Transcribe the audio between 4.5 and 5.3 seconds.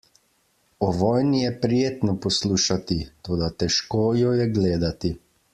gledati.